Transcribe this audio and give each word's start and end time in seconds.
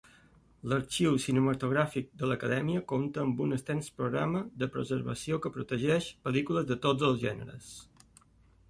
L'Arxiu 0.71 1.17
Cinematogràfic 1.25 2.09
de 2.21 2.29
l'Acadèmia 2.31 2.81
compta 2.93 3.23
amb 3.27 3.45
un 3.47 3.53
extens 3.59 3.91
programa 4.01 4.43
de 4.65 4.71
preservació 4.79 5.41
que 5.45 5.53
protegeix 5.59 6.11
pel·lícules 6.27 6.69
de 6.73 6.81
tots 6.89 7.09
els 7.13 7.23
gèneres. 7.29 7.73